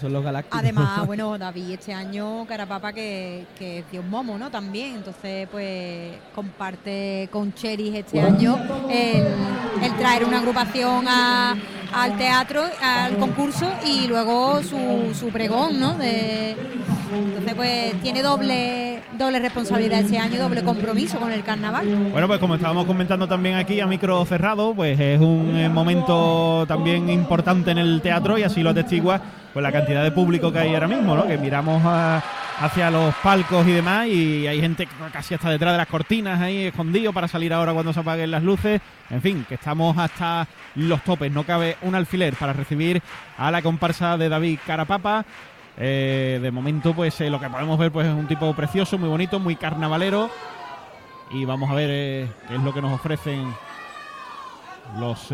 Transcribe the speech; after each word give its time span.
son 0.00 0.12
los 0.12 0.24
galácticos. 0.24 0.58
Además, 0.58 1.06
bueno, 1.06 1.38
David 1.38 1.70
este 1.70 1.92
año, 1.92 2.44
Carapapa, 2.46 2.92
que, 2.92 3.46
que 3.58 3.78
es 3.78 3.98
un 3.98 4.10
momo, 4.10 4.36
¿no? 4.36 4.50
También, 4.50 4.96
entonces, 4.96 5.48
pues 5.50 6.12
comparte 6.34 7.28
con 7.30 7.54
Cheris 7.54 7.94
este 7.94 8.20
año 8.20 8.58
el, 8.90 9.26
traer 9.98 10.24
una 10.24 10.38
agrupación 10.38 11.06
al 11.08 12.16
teatro, 12.16 12.64
al 12.82 13.16
concurso 13.18 13.70
y 13.84 14.06
luego 14.06 14.62
su, 14.62 15.14
su 15.18 15.28
pregón, 15.28 15.78
¿no? 15.78 15.94
De, 15.94 16.56
entonces, 17.12 17.54
pues 17.54 18.02
tiene 18.02 18.22
doble, 18.22 18.89
doble 19.20 19.38
responsabilidad 19.38 20.00
este 20.00 20.18
año, 20.18 20.38
doble 20.40 20.64
compromiso 20.64 21.18
con 21.20 21.30
el 21.30 21.44
carnaval. 21.44 21.86
Bueno, 22.10 22.26
pues 22.26 22.40
como 22.40 22.54
estábamos 22.54 22.86
comentando 22.86 23.28
también 23.28 23.56
aquí 23.56 23.78
a 23.78 23.86
micro 23.86 24.24
cerrado, 24.24 24.74
pues 24.74 24.98
es 24.98 25.20
un 25.20 25.54
eh, 25.54 25.68
momento 25.68 26.64
también 26.66 27.10
importante 27.10 27.70
en 27.70 27.78
el 27.78 28.00
teatro 28.00 28.38
y 28.38 28.44
así 28.44 28.62
lo 28.62 28.70
atestigua 28.70 29.20
pues 29.52 29.62
la 29.62 29.72
cantidad 29.72 30.02
de 30.02 30.10
público 30.10 30.50
que 30.50 30.60
hay 30.60 30.74
ahora 30.74 30.88
mismo, 30.88 31.14
¿no? 31.14 31.26
Que 31.26 31.36
miramos 31.36 31.82
hacia 31.84 32.90
los 32.90 33.14
palcos 33.16 33.66
y 33.66 33.72
demás 33.72 34.06
y 34.06 34.46
hay 34.46 34.58
gente 34.58 34.88
casi 35.12 35.34
hasta 35.34 35.50
detrás 35.50 35.74
de 35.74 35.78
las 35.78 35.88
cortinas 35.88 36.40
ahí 36.40 36.64
escondido 36.64 37.12
para 37.12 37.28
salir 37.28 37.52
ahora 37.52 37.74
cuando 37.74 37.92
se 37.92 38.00
apaguen 38.00 38.30
las 38.30 38.42
luces. 38.42 38.80
En 39.10 39.20
fin, 39.20 39.44
que 39.46 39.56
estamos 39.56 39.98
hasta 39.98 40.48
los 40.76 41.02
topes. 41.02 41.30
No 41.30 41.44
cabe 41.44 41.76
un 41.82 41.94
alfiler 41.94 42.34
para 42.36 42.54
recibir 42.54 43.02
a 43.36 43.50
la 43.50 43.60
comparsa 43.60 44.16
de 44.16 44.30
David 44.30 44.60
Carapapa. 44.66 45.26
Eh, 45.76 46.38
de 46.42 46.50
momento, 46.50 46.94
pues 46.94 47.20
eh, 47.20 47.30
lo 47.30 47.40
que 47.40 47.48
podemos 47.48 47.78
ver 47.78 47.90
pues 47.90 48.06
es 48.06 48.14
un 48.14 48.26
tipo 48.26 48.54
precioso, 48.54 48.98
muy 48.98 49.08
bonito, 49.08 49.38
muy 49.40 49.56
carnavalero. 49.56 50.30
Y 51.30 51.44
vamos 51.44 51.70
a 51.70 51.74
ver 51.74 51.90
eh, 51.90 52.28
qué 52.48 52.56
es 52.56 52.62
lo 52.62 52.74
que 52.74 52.82
nos 52.82 52.92
ofrecen 52.92 53.52
los 54.98 55.28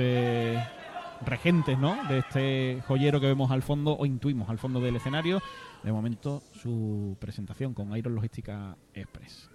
regentes 1.24 1.78
¿no? 1.78 1.96
de 2.08 2.18
este 2.18 2.82
joyero 2.86 3.20
que 3.20 3.26
vemos 3.26 3.50
al 3.50 3.62
fondo 3.62 3.96
o 3.96 4.04
intuimos 4.04 4.50
al 4.50 4.58
fondo 4.58 4.80
del 4.80 4.96
escenario. 4.96 5.40
De 5.82 5.92
momento 5.92 6.42
su 6.52 7.16
presentación 7.18 7.72
con 7.72 7.96
Iron 7.96 8.14
Logística 8.14 8.76
Express. 8.92 9.50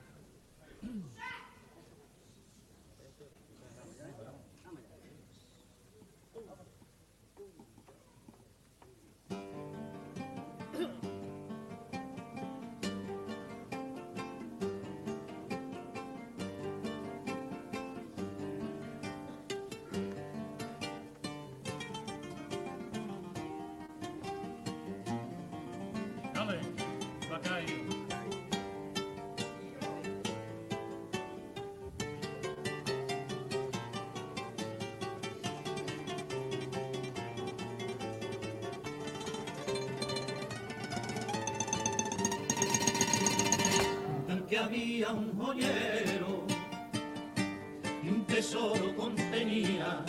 Tesoro 48.42 48.96
contenía, 48.96 50.04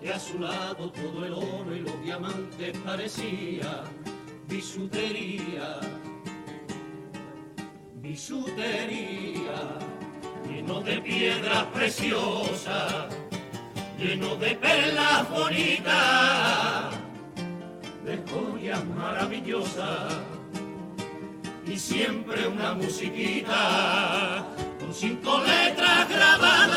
que 0.00 0.10
a 0.10 0.18
su 0.18 0.38
lado 0.38 0.90
todo 0.90 1.26
el 1.26 1.34
oro 1.34 1.76
y 1.76 1.80
los 1.80 2.02
diamantes 2.02 2.78
parecía 2.78 3.84
bisutería, 4.48 5.80
bisutería, 7.96 9.78
lleno 10.48 10.80
de 10.80 10.98
piedras 11.02 11.64
preciosas, 11.74 13.14
lleno 13.98 14.36
de 14.36 14.54
perlas 14.56 15.28
bonitas, 15.28 16.94
de 18.06 18.16
joyas 18.30 18.82
maravillosas 18.86 20.14
y 21.66 21.78
siempre 21.78 22.48
una 22.48 22.72
musiquita 22.72 24.46
cinco 24.94 25.40
letras 25.40 26.08
grabadas. 26.08 26.74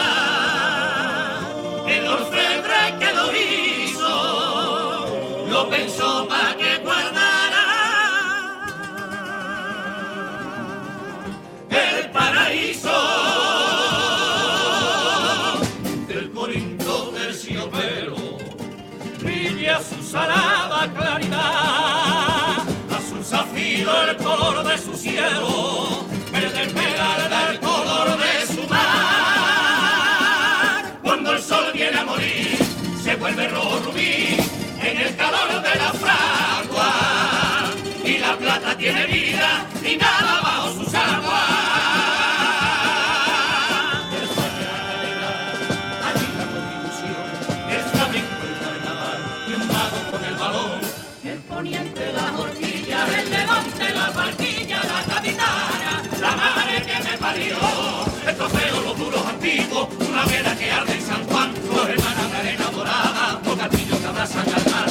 El 1.87 2.07
orfebre 2.07 2.97
que 2.99 3.13
lo 3.13 3.31
hizo 3.35 4.15
lo 5.49 5.69
pensó 5.69 6.27
para 6.27 6.57
que 6.57 6.77
guardara. 6.79 7.65
El 11.69 12.09
paraíso. 12.11 12.97
Del 16.07 16.31
Corinto 16.31 17.11
terciopelo 17.13 18.15
brilla 19.19 19.79
su 19.81 20.01
salada 20.01 20.46
parió, 57.27 57.57
el 58.25 58.85
los 58.85 58.97
duros 58.97 59.25
antiguos, 59.25 59.87
una 59.99 60.25
vela 60.25 60.55
que 60.55 60.71
arde 60.71 60.93
en 60.93 61.01
San 61.01 61.27
Juan, 61.27 61.53
dos 61.69 61.89
hermanas 61.89 62.31
de 62.31 62.37
arena 62.37 62.65
dorada, 62.71 63.41
dos 63.43 63.57
castillos 63.57 63.99
que 63.99 64.07
abrazan 64.07 64.45
al 64.47 64.71
mar, 64.71 64.86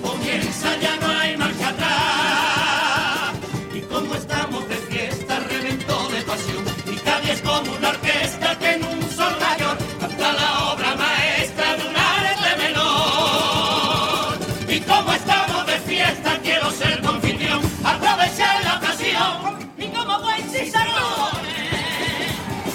comienza 0.00 0.76
ya 0.78 0.96
no 0.96 1.08
hay 1.08 1.36
marcha 1.36 1.68
atrás. 1.68 3.34
Y 3.74 3.80
como 3.82 4.14
estamos 4.14 4.68
de 4.68 4.76
fiesta 4.76 5.40
reventó 5.40 6.08
de 6.08 6.22
pasión. 6.22 6.64
Y 6.86 6.90
día 6.90 7.32
es 7.32 7.40
como 7.42 7.72
una 7.72 7.88
orquesta 7.90 8.58
que 8.58 8.70
en 8.72 8.84
un 8.84 9.10
sol 9.10 9.34
mayor 9.40 9.76
canta 10.00 10.32
la 10.32 10.72
obra 10.72 10.94
maestra 10.96 11.76
de 11.76 11.88
un 11.88 11.96
arte 11.96 12.56
menor. 12.58 14.38
Y 14.68 14.80
como 14.80 15.12
estamos 15.12 15.66
de 15.66 15.78
fiesta 15.80 16.38
quiero 16.42 16.70
ser 16.70 17.00
confitrión 17.02 17.60
aprovechar 17.84 18.64
la 18.64 18.76
ocasión. 18.76 19.70
Y 19.78 19.86
como 19.88 20.20
buen 20.20 20.42
Cicerone 20.50 21.60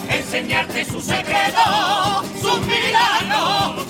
enseñarte 0.09 0.85
sus 0.85 1.03
secretos, 1.03 2.25
sus 2.41 2.59
milagros, 2.61 3.84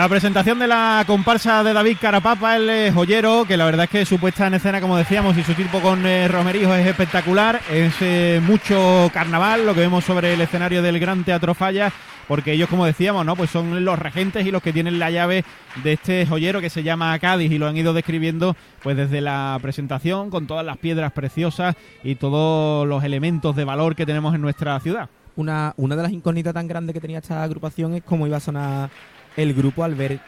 La 0.00 0.08
presentación 0.08 0.58
de 0.58 0.66
la 0.66 1.04
comparsa 1.06 1.62
de 1.62 1.74
David 1.74 1.98
Carapapa, 2.00 2.56
el 2.56 2.70
eh, 2.70 2.90
joyero, 2.90 3.44
que 3.46 3.58
la 3.58 3.66
verdad 3.66 3.84
es 3.84 3.90
que 3.90 4.06
su 4.06 4.18
puesta 4.18 4.46
en 4.46 4.54
escena, 4.54 4.80
como 4.80 4.96
decíamos, 4.96 5.36
y 5.36 5.42
su 5.42 5.52
tipo 5.52 5.78
con 5.80 6.06
eh, 6.06 6.24
es 6.24 6.86
espectacular. 6.86 7.60
Es 7.70 7.92
eh, 8.00 8.40
mucho 8.42 9.10
carnaval, 9.12 9.66
lo 9.66 9.74
que 9.74 9.80
vemos 9.80 10.02
sobre 10.02 10.32
el 10.32 10.40
escenario 10.40 10.80
del 10.80 10.98
Gran 10.98 11.22
Teatro 11.24 11.52
Falla. 11.52 11.92
porque 12.28 12.52
ellos, 12.52 12.70
como 12.70 12.86
decíamos, 12.86 13.26
¿no? 13.26 13.36
Pues 13.36 13.50
son 13.50 13.84
los 13.84 13.98
regentes 13.98 14.46
y 14.46 14.50
los 14.50 14.62
que 14.62 14.72
tienen 14.72 14.98
la 14.98 15.10
llave 15.10 15.44
de 15.84 15.92
este 15.92 16.24
joyero 16.24 16.62
que 16.62 16.70
se 16.70 16.82
llama 16.82 17.18
Cádiz 17.18 17.52
y 17.52 17.58
lo 17.58 17.66
han 17.66 17.76
ido 17.76 17.92
describiendo 17.92 18.56
pues 18.82 18.96
desde 18.96 19.20
la 19.20 19.58
presentación 19.60 20.30
con 20.30 20.46
todas 20.46 20.64
las 20.64 20.78
piedras 20.78 21.12
preciosas 21.12 21.76
y 22.02 22.14
todos 22.14 22.88
los 22.88 23.04
elementos 23.04 23.54
de 23.54 23.64
valor 23.66 23.94
que 23.94 24.06
tenemos 24.06 24.34
en 24.34 24.40
nuestra 24.40 24.80
ciudad. 24.80 25.10
Una, 25.36 25.74
una 25.76 25.94
de 25.94 26.02
las 26.02 26.12
incógnitas 26.12 26.54
tan 26.54 26.68
grandes 26.68 26.94
que 26.94 27.00
tenía 27.00 27.18
esta 27.18 27.42
agrupación 27.42 27.94
es 27.94 28.02
cómo 28.02 28.26
iba 28.26 28.38
a 28.38 28.40
sonar 28.40 28.88
el 29.36 29.54
grupo 29.54 29.84
al 29.84 29.94
ver 29.94 30.20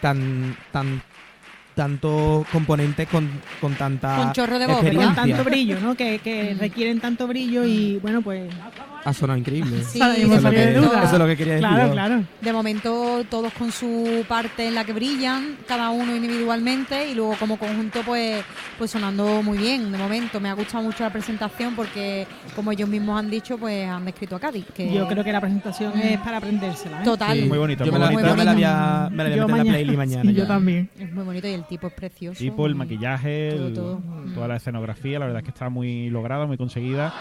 tan 0.00 0.56
tan 0.72 1.02
tantos 1.74 2.46
componentes 2.48 3.08
con, 3.08 3.28
con 3.60 3.74
tanta 3.74 4.16
Con 4.16 4.32
chorro 4.32 4.58
de 4.58 4.66
voz, 4.66 4.80
Con 4.82 5.14
tanto 5.14 5.44
brillo, 5.44 5.80
¿no? 5.80 5.94
Que, 5.94 6.18
que 6.18 6.54
requieren 6.60 7.00
tanto 7.00 7.26
brillo 7.26 7.64
y 7.64 7.98
bueno, 7.98 8.20
pues 8.22 8.52
Ha 9.04 9.12
sonado 9.14 9.38
increíble. 9.38 9.82
Sí, 9.84 9.98
Eso 9.98 10.34
es, 10.36 10.42
lo 10.42 10.50
que, 10.50 10.56
de 10.58 10.74
duda. 10.74 11.02
eso 11.04 11.12
es 11.14 11.18
lo 11.18 11.26
que 11.26 11.36
quería 11.36 11.54
decir. 11.54 11.68
claro, 11.68 11.86
yo. 11.88 11.92
claro. 11.92 12.24
De 12.40 12.52
momento 12.52 13.24
todos 13.30 13.52
con 13.54 13.72
su 13.72 14.24
parte 14.28 14.66
en 14.68 14.74
la 14.74 14.84
que 14.84 14.92
brillan, 14.92 15.56
cada 15.66 15.90
uno 15.90 16.14
individualmente 16.14 17.08
y 17.10 17.14
luego 17.14 17.34
como 17.38 17.56
conjunto 17.58 18.00
pues 18.04 18.44
pues 18.78 18.90
sonando 18.90 19.42
muy 19.42 19.58
bien. 19.58 19.90
De 19.92 19.98
momento 19.98 20.38
me 20.40 20.48
ha 20.50 20.52
gustado 20.54 20.84
mucho 20.84 21.02
la 21.02 21.10
presentación 21.10 21.74
porque 21.74 22.26
como 22.54 22.72
ellos 22.72 22.88
mismos 22.88 23.18
han 23.18 23.30
dicho 23.30 23.56
pues 23.58 23.88
han 23.88 24.04
descrito 24.04 24.36
a 24.36 24.40
Cádiz. 24.40 24.66
Que 24.74 24.92
Yo 24.92 25.06
creo 25.08 25.24
que 25.24 25.32
la 25.32 25.40
presentación 25.40 25.98
es 25.98 26.18
para 26.18 26.36
aprendérsela. 26.38 27.00
¿eh? 27.00 27.04
total. 27.04 27.38
Sí. 27.38 27.44
Muy 27.46 27.58
bonita, 27.58 27.84
Yo 27.84 27.92
muy 27.92 28.00
me 28.00 28.06
la, 28.06 28.12
yo 28.12 28.36
me 28.36 28.44
la 28.44 28.52
voy 28.52 28.54
Muy 28.54 28.64
a, 28.64 29.08
me 29.10 29.16
la 29.16 29.22
voy 29.24 29.32
a 29.32 29.36
Yo 29.36 29.48
meter 29.48 29.60
en 29.60 29.66
la 29.66 29.72
playlist 29.72 29.96
mañana. 29.98 30.22
sí, 30.30 30.34
yo 30.34 30.46
también. 30.46 30.90
Es 30.98 31.12
muy 31.12 31.24
bonito 31.24 31.48
y 31.48 31.52
el 31.52 31.64
tipo 31.64 31.86
es 31.86 31.94
precioso. 31.94 32.38
tipo, 32.38 32.66
el 32.66 32.74
maquillaje, 32.74 33.52
Todo, 33.56 33.66
el- 33.68 33.74
todo. 33.74 34.00
toda 34.34 34.48
la 34.48 34.56
escenografía, 34.56 35.18
la 35.18 35.24
verdad 35.26 35.40
es 35.40 35.44
que 35.44 35.50
está 35.50 35.68
muy 35.70 36.10
lograda, 36.10 36.46
muy 36.46 36.56
conseguida. 36.58 37.12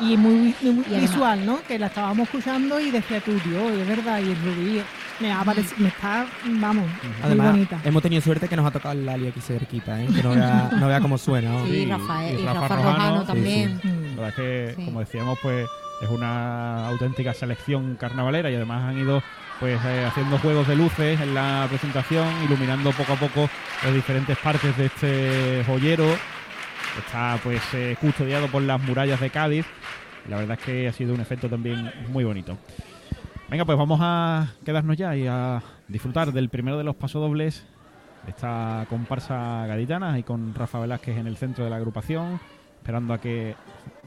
Y 0.00 0.16
muy, 0.16 0.54
muy 0.62 0.84
Y 0.90 1.00
visual, 1.00 1.44
¿no? 1.44 1.60
Que 1.68 1.78
la 1.78 1.86
estábamos 1.86 2.26
escuchando 2.28 2.80
y 2.80 2.90
decía 2.90 3.20
tú, 3.20 3.32
Dios, 3.44 3.70
es 3.72 3.86
verdad, 3.86 4.18
y 4.20 4.30
el 4.30 4.36
rubí 4.42 4.82
me 5.20 5.30
ha 5.32 5.44
parecido, 5.44 5.76
me 5.78 5.88
está, 5.88 6.26
vamos, 6.46 6.84
muy 6.86 7.12
Además, 7.22 7.50
bonita. 7.50 7.78
hemos 7.84 8.02
tenido 8.02 8.22
suerte 8.22 8.48
que 8.48 8.56
nos 8.56 8.66
ha 8.66 8.70
tocado 8.70 8.92
el 8.92 9.04
Lali 9.04 9.26
aquí 9.28 9.40
cerquita, 9.42 10.02
¿eh? 10.02 10.06
que 10.14 10.22
no 10.22 10.30
vea, 10.30 10.70
no 10.72 10.86
vea 10.88 11.00
cómo 11.00 11.18
suena. 11.18 11.50
¿no? 11.50 11.66
Sí, 11.66 11.72
Sí, 11.72 11.86
Rafael, 11.86 12.38
y 12.38 12.42
y 12.42 12.46
Rafa 12.46 12.60
Rafa, 12.60 12.76
Rojano, 12.76 12.92
Rojano 12.98 13.20
sí, 13.20 13.26
también. 13.26 13.80
Mm. 13.82 14.16
La 14.16 14.22
verdad 14.22 14.28
es 14.28 14.34
que, 14.36 14.74
Sí. 14.76 14.84
como 14.86 15.00
decíamos, 15.00 15.38
pues 15.42 15.68
es 16.00 16.08
una 16.08 16.88
auténtica 16.88 17.34
selección 17.34 17.96
carnavalera 17.96 18.50
y 18.50 18.54
además 18.54 18.84
han 18.84 18.98
ido 18.98 19.22
pues 19.58 19.78
eh, 19.84 20.06
haciendo 20.08 20.38
juegos 20.38 20.66
de 20.66 20.74
luces 20.76 21.20
en 21.20 21.34
la 21.34 21.66
presentación, 21.68 22.26
iluminando 22.46 22.90
poco 22.92 23.12
a 23.12 23.16
poco 23.16 23.50
las 23.84 23.92
diferentes 23.92 24.38
partes 24.38 24.74
de 24.78 24.86
este 24.86 25.64
joyero. 25.66 26.06
Está 27.00 27.40
pues 27.42 27.62
eh, 27.74 27.96
custodiado 28.00 28.46
por 28.48 28.62
las 28.62 28.80
murallas 28.82 29.20
de 29.20 29.30
Cádiz. 29.30 29.66
La 30.28 30.36
verdad 30.36 30.58
es 30.60 30.64
que 30.64 30.88
ha 30.88 30.92
sido 30.92 31.14
un 31.14 31.20
efecto 31.20 31.48
también 31.48 31.90
muy 32.08 32.24
bonito. 32.24 32.58
Venga, 33.48 33.64
pues 33.64 33.76
vamos 33.76 33.98
a 34.02 34.52
quedarnos 34.64 34.96
ya 34.96 35.16
y 35.16 35.26
a 35.26 35.62
disfrutar 35.88 36.32
del 36.32 36.50
primero 36.50 36.78
de 36.78 36.84
los 36.84 36.94
pasodobles 36.94 37.66
de 38.24 38.30
esta 38.30 38.86
comparsa 38.88 39.66
gaditana 39.66 40.18
y 40.18 40.22
con 40.22 40.54
Rafa 40.54 40.78
Velázquez 40.78 41.16
en 41.16 41.26
el 41.26 41.36
centro 41.36 41.64
de 41.64 41.70
la 41.70 41.76
agrupación, 41.76 42.38
esperando 42.76 43.14
a 43.14 43.20
que 43.20 43.56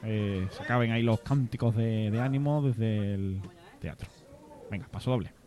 eh, 0.04 0.48
se 0.52 0.64
acaben 0.64 0.92
ahí 0.92 1.02
los 1.02 1.20
cánticos 1.22 1.76
de, 1.76 2.12
de 2.12 2.22
ánimo 2.22 2.62
desde 2.62 3.16
el 3.16 3.42
teatro. 3.82 4.08
Venga, 4.70 4.88
paso 4.90 5.12
doble. 5.12 5.43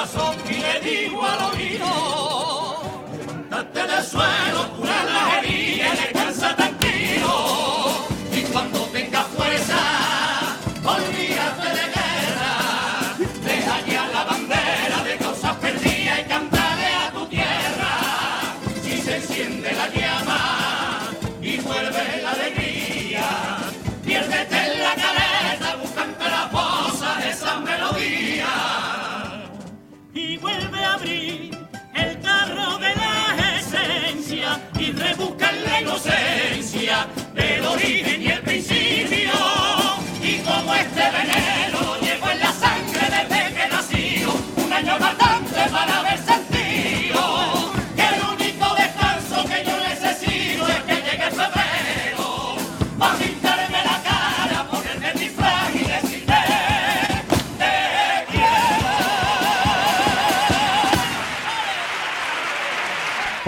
Corazón 0.00 0.36
y 0.48 0.54
le 0.54 0.80
digo 0.80 1.22
al 1.24 1.52
oído. 1.52 2.80
Levántate 3.18 3.86
del 3.86 4.04
suelo, 4.04 4.72
cura 4.76 5.04
las 5.04 5.44
heridas 5.44 5.98
y 6.10 6.14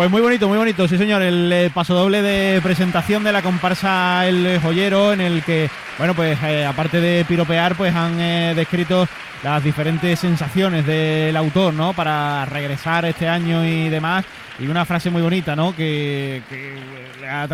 Pues 0.03 0.11
muy 0.11 0.21
bonito, 0.21 0.49
muy 0.49 0.59
bonito, 0.59 0.89
sí 0.89 0.99
señor, 0.99 1.23
el 1.23 1.53
eh, 1.53 1.71
paso 1.73 1.95
doble 1.95 2.23
de 2.23 2.61
presentación 2.61 3.23
de 3.23 3.31
la 3.31 3.41
comparsa 3.41 4.27
El 4.27 4.59
Joyero 4.61 5.13
en 5.13 5.21
el 5.21 5.45
que, 5.45 5.71
bueno, 5.97 6.13
pues 6.13 6.37
eh, 6.43 6.67
aparte 6.67 7.01
de 7.01 7.25
piropear, 7.25 7.77
pues 7.77 7.95
han 7.95 8.21
eh, 8.21 8.53
descrito 8.57 9.07
las 9.45 9.63
diferentes 9.63 10.19
sensaciones 10.19 10.85
del 10.87 11.37
autor, 11.37 11.73
¿no? 11.75 11.93
Para 11.93 12.45
regresar 12.47 13.05
este 13.05 13.29
año 13.29 13.65
y 13.65 13.91
demás. 13.91 14.25
Y 14.63 14.69
una 14.69 14.85
frase 14.85 15.11
muy 15.11 15.23
bonita, 15.23 15.57
¿no? 15.57 15.75
Que, 15.75 16.43
que 16.49 16.77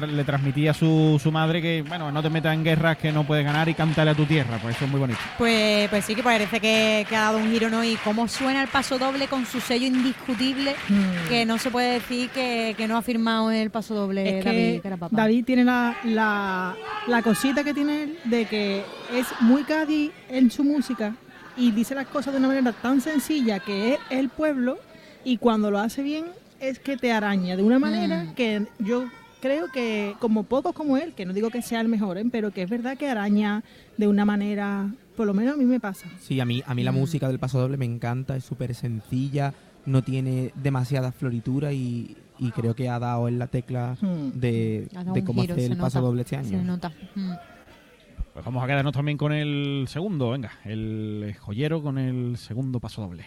le, 0.08 0.24
transmitía 0.24 0.74
su, 0.74 1.18
su 1.22 1.32
madre 1.32 1.62
que, 1.62 1.82
bueno, 1.88 2.12
no 2.12 2.22
te 2.22 2.28
metas 2.28 2.52
en 2.52 2.62
guerras 2.62 2.98
que 2.98 3.10
no 3.12 3.24
puedes 3.24 3.44
ganar 3.46 3.66
y 3.68 3.74
cántale 3.74 4.10
a 4.10 4.14
tu 4.14 4.26
tierra. 4.26 4.58
Pues 4.60 4.76
eso 4.76 4.84
es 4.84 4.90
muy 4.90 5.00
bonito. 5.00 5.18
Pues, 5.38 5.88
pues 5.88 6.04
sí 6.04 6.14
que 6.14 6.22
parece 6.22 6.60
que, 6.60 7.06
que 7.08 7.16
ha 7.16 7.22
dado 7.22 7.38
un 7.38 7.50
giro, 7.50 7.70
¿no? 7.70 7.82
Y 7.82 7.96
cómo 8.04 8.28
suena 8.28 8.60
el 8.62 8.68
paso 8.68 8.98
doble 8.98 9.26
con 9.26 9.46
su 9.46 9.58
sello 9.60 9.86
indiscutible, 9.86 10.74
Mm. 10.88 11.28
que 11.28 11.46
no 11.46 11.58
se 11.58 11.70
puede 11.70 11.94
decir 11.94 12.28
que, 12.30 12.74
que 12.76 12.86
no 12.88 12.96
ha 12.96 13.02
firmado 13.02 13.50
el 13.50 13.70
paso 13.70 13.94
doble 13.94 14.38
Es 14.38 14.44
David 14.44 14.56
que 14.74 14.80
Carapapa. 14.82 15.16
David 15.16 15.44
tiene 15.44 15.64
la, 15.64 15.96
la, 16.04 16.74
la 17.06 17.22
cosita 17.22 17.64
que 17.64 17.72
tiene 17.74 18.02
él 18.04 18.18
de 18.24 18.44
que 18.46 18.82
es 19.14 19.26
muy 19.40 19.64
Cádiz 19.64 20.10
en 20.28 20.50
su 20.50 20.64
música 20.64 21.14
y 21.56 21.70
dice 21.72 21.94
las 21.94 22.06
cosas 22.06 22.32
de 22.34 22.38
una 22.38 22.48
manera 22.48 22.72
tan 22.72 23.00
sencilla 23.00 23.60
que 23.60 23.94
es 23.94 24.00
el 24.10 24.28
pueblo 24.28 24.78
y 25.24 25.38
cuando 25.38 25.70
lo 25.70 25.78
hace 25.78 26.02
bien 26.02 26.26
es 26.60 26.78
que 26.78 26.96
te 26.96 27.12
araña 27.12 27.56
de 27.56 27.62
una 27.62 27.78
manera 27.78 28.24
Mm. 28.24 28.34
que 28.34 28.66
yo 28.78 29.04
creo 29.40 29.66
que 29.72 30.14
como 30.18 30.42
pocos 30.44 30.72
como 30.74 30.96
él, 30.96 31.12
que 31.14 31.24
no 31.24 31.32
digo 31.32 31.50
que 31.50 31.62
sea 31.62 31.80
el 31.80 31.88
mejor, 31.88 32.18
¿eh? 32.18 32.24
pero 32.30 32.50
que 32.50 32.62
es 32.62 32.70
verdad 32.70 32.96
que 32.96 33.08
araña 33.08 33.62
de 33.96 34.08
una 34.08 34.24
manera, 34.24 34.90
por 35.16 35.26
lo 35.26 35.34
menos 35.34 35.54
a 35.54 35.56
mí 35.56 35.64
me 35.64 35.78
pasa. 35.80 36.08
Sí, 36.20 36.40
a 36.40 36.44
mí, 36.44 36.62
a 36.66 36.74
mí 36.74 36.82
la 36.82 36.92
Mm. 36.92 36.96
música 36.96 37.28
del 37.28 37.38
paso 37.38 37.60
doble 37.60 37.76
me 37.76 37.84
encanta, 37.84 38.36
es 38.36 38.44
súper 38.44 38.74
sencilla, 38.74 39.54
no 39.86 40.02
tiene 40.02 40.52
demasiada 40.56 41.12
floritura 41.12 41.72
y, 41.72 42.16
y 42.38 42.50
creo 42.50 42.74
que 42.74 42.88
ha 42.88 42.98
dado 42.98 43.28
en 43.28 43.38
la 43.38 43.46
tecla 43.46 43.96
Hmm. 44.00 44.30
de, 44.34 44.88
de 45.14 45.24
cómo 45.24 45.42
giro, 45.42 45.54
hacer 45.54 45.70
el 45.72 45.78
paso 45.78 45.98
nota, 45.98 46.06
doble 46.08 46.22
este 46.22 46.42
Se 46.44 46.56
año. 46.56 46.62
nota. 46.64 46.92
Mm. 47.14 47.32
Pues 48.34 48.44
vamos 48.44 48.62
a 48.62 48.66
quedarnos 48.66 48.92
también 48.92 49.16
con 49.18 49.32
el 49.32 49.86
segundo, 49.88 50.30
venga, 50.30 50.52
el 50.64 51.34
joyero 51.40 51.82
con 51.82 51.98
el 51.98 52.36
segundo 52.36 52.78
paso 52.80 53.02
doble. 53.02 53.24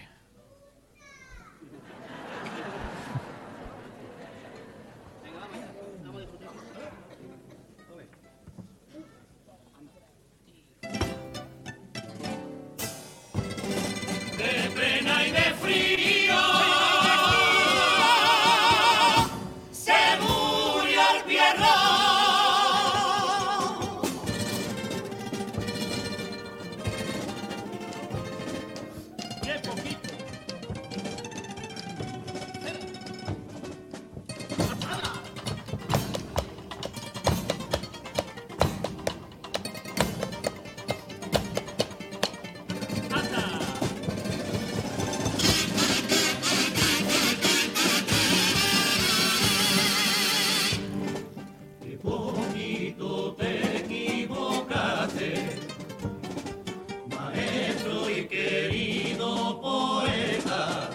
Querido 58.28 59.60
poeta. 59.62 60.90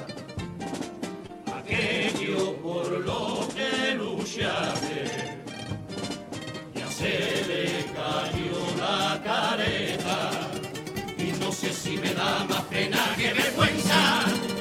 Aquello 1.54 2.54
por 2.62 2.90
lo 2.90 3.48
que 3.54 3.94
luchaste, 3.94 5.04
ya 6.74 6.88
se 6.88 7.44
le 7.48 7.84
cayó 7.94 8.58
la 8.78 9.20
careta. 9.24 10.30
Y 11.18 11.32
no 11.40 11.50
sé 11.52 11.72
si 11.72 11.96
me 11.96 12.12
da 12.14 12.44
más 12.48 12.62
pena 12.64 13.14
que 13.16 13.32
vergüenza 13.32 14.55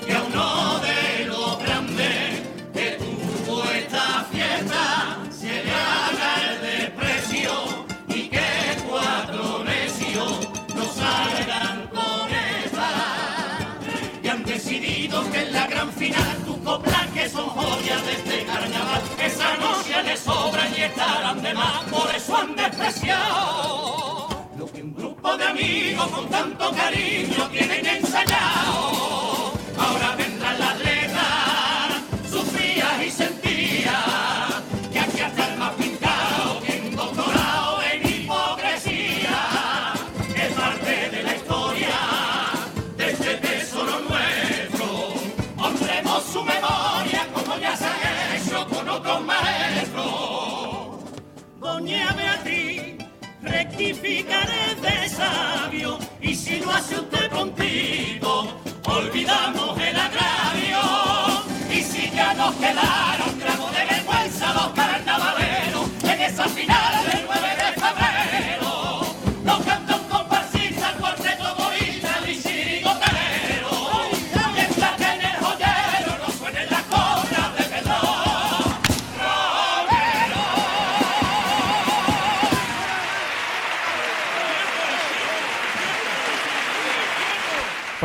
coplas 16.75 17.07
que 17.13 17.29
son 17.29 17.47
joyas 17.49 18.05
de 18.05 18.13
este 18.13 18.45
carnaval 18.45 19.01
esa 19.23 19.57
noche 19.57 20.03
les 20.03 20.19
sobran 20.19 20.73
y 20.77 20.81
estarán 20.81 21.41
de 21.41 21.53
más, 21.53 21.83
por 21.85 22.13
eso 22.13 22.35
han 22.35 22.55
despreciado 22.55 24.27
lo 24.57 24.65
que 24.71 24.81
un 24.81 24.93
grupo 24.93 25.37
de 25.37 25.43
amigos 25.45 26.07
con 26.07 26.29
tanto 26.29 26.71
cariño 26.71 27.49
tienen 27.51 27.85
ensayado. 27.85 29.24
sun. 55.15 55.44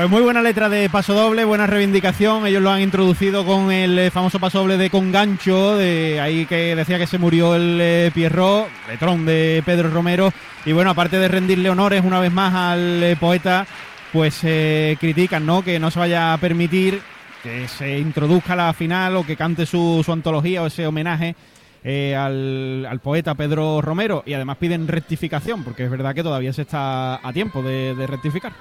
Pues 0.00 0.09
muy 0.09 0.23
buena 0.23 0.40
letra 0.40 0.71
de 0.71 0.88
paso 0.88 1.12
doble, 1.12 1.45
buena 1.45 1.66
reivindicación. 1.66 2.47
Ellos 2.47 2.62
lo 2.62 2.71
han 2.71 2.80
introducido 2.80 3.45
con 3.45 3.71
el 3.71 3.99
eh, 3.99 4.11
famoso 4.11 4.40
paso 4.40 4.61
doble 4.61 4.78
de 4.78 4.88
con 4.88 5.12
gancho, 5.12 5.76
de 5.76 6.19
ahí 6.19 6.47
que 6.47 6.75
decía 6.75 6.97
que 6.97 7.07
se 7.07 7.19
murió 7.19 7.54
el 7.54 7.78
eh, 7.78 8.11
Pierrot, 8.14 8.66
letrón 8.88 9.26
de 9.26 9.62
Pedro 9.62 9.90
Romero. 9.90 10.33
Y 10.64 10.73
bueno, 10.73 10.88
aparte 10.88 11.19
de 11.19 11.28
rendirle 11.28 11.69
honores 11.69 12.02
una 12.02 12.19
vez 12.19 12.33
más 12.33 12.54
al 12.54 13.02
eh, 13.02 13.14
poeta, 13.21 13.66
pues 14.11 14.40
eh, 14.42 14.97
critican, 14.99 15.45
¿no? 15.45 15.62
Que 15.62 15.78
no 15.78 15.90
se 15.90 15.99
vaya 15.99 16.33
a 16.33 16.38
permitir 16.38 17.02
que 17.42 17.69
se 17.69 17.99
introduzca 17.99 18.57
la 18.57 18.73
final 18.73 19.16
o 19.16 19.26
que 19.26 19.37
cante 19.37 19.66
su, 19.66 20.02
antología 20.09 20.62
o 20.62 20.66
ese 20.69 20.87
homenaje 20.87 21.37
al, 22.16 23.00
poeta 23.02 23.35
Pedro 23.35 23.83
Romero. 23.83 24.23
Y 24.25 24.33
además 24.33 24.57
piden 24.57 24.88
rectificación, 24.88 25.62
porque 25.62 25.85
es 25.85 25.90
verdad 25.90 26.14
que 26.14 26.23
todavía 26.23 26.54
se 26.54 26.62
está 26.62 27.16
a 27.16 27.33
tiempo 27.35 27.61
de 27.61 28.07
rectificar. 28.07 28.54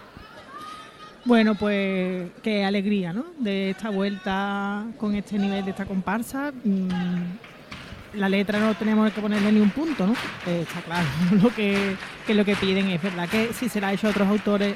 Bueno, 1.25 1.55
pues 1.55 2.29
qué 2.41 2.63
alegría, 2.63 3.13
¿no? 3.13 3.25
De 3.37 3.71
esta 3.71 3.89
vuelta 3.89 4.85
con 4.97 5.15
este 5.15 5.37
nivel 5.37 5.65
de 5.65 5.71
esta 5.71 5.85
comparsa. 5.85 6.51
Mm, 6.63 8.17
la 8.17 8.29
letra 8.29 8.59
no 8.59 8.73
tenemos 8.75 9.11
que 9.11 9.21
ponerle 9.21 9.51
ni 9.51 9.59
un 9.59 9.69
punto, 9.69 10.07
¿no? 10.07 10.13
Eh, 10.47 10.61
está 10.61 10.81
claro 10.81 11.07
lo 11.43 11.53
que, 11.53 11.95
que 12.25 12.33
lo 12.33 12.45
que 12.45 12.55
piden 12.55 12.89
es 12.89 13.01
verdad 13.01 13.29
que 13.29 13.53
si 13.53 13.69
se 13.69 13.79
la 13.79 13.89
ha 13.89 13.93
hecho 13.93 14.07
a 14.07 14.11
otros 14.11 14.27
autores 14.27 14.75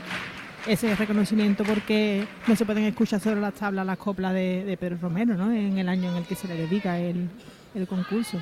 ese 0.67 0.95
reconocimiento 0.95 1.63
porque 1.63 2.25
no 2.47 2.55
se 2.55 2.65
pueden 2.65 2.85
escuchar 2.85 3.19
solo 3.19 3.41
las 3.41 3.53
tablas, 3.53 3.85
las 3.85 3.97
coplas 3.97 4.33
de, 4.33 4.63
de 4.63 4.77
Pedro 4.77 4.97
Romero, 5.01 5.35
¿no? 5.35 5.51
En 5.51 5.77
el 5.77 5.89
año 5.89 6.11
en 6.11 6.17
el 6.17 6.25
que 6.25 6.35
se 6.35 6.47
le 6.47 6.55
dedica 6.55 6.99
el, 6.99 7.29
el 7.73 7.87
concurso. 7.87 8.39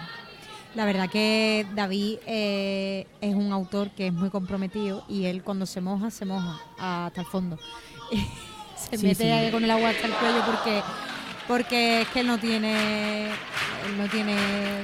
La 0.74 0.86
verdad 0.86 1.10
que 1.10 1.66
David 1.76 2.20
eh, 2.26 3.06
es 3.20 3.36
un 3.36 3.52
autor 3.52 3.90
que 3.92 4.08
es 4.08 4.14
muy 4.14 4.30
comprometido 4.30 5.04
y 5.10 5.26
él 5.26 5.44
cuando 5.44 5.66
se 5.66 5.82
moja, 5.82 6.10
se 6.12 6.26
moja 6.26 6.60
hasta 6.78 7.22
el 7.22 7.28
fondo. 7.28 7.60
se 8.76 8.98
Sí, 8.98 9.08
mete 9.08 9.24
sí. 9.24 9.30
ahí 9.30 9.52
con 9.52 9.64
el 9.64 9.72
agua 9.72 9.90
hasta 9.90 10.08
el 10.08 10.14
cuello 10.14 10.44
porque 10.46 10.82
porque 11.48 12.02
es 12.02 12.08
que 12.10 12.20
él 12.22 12.28
no 12.28 12.38
tiene 12.38 13.26
él 13.28 13.98
no 13.98 14.08
tiene 14.08 14.36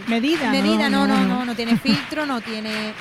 Medida, 0.08 0.52
medida, 0.52 0.90
no, 0.90 1.08
no, 1.08 1.08
no, 1.08 1.18
no, 1.20 1.28
no, 1.28 1.40
no. 1.40 1.46
no, 1.46 1.56
tiene 1.56 1.78
filtro, 1.84 2.26
no 2.26 2.42
tiene 2.42 2.94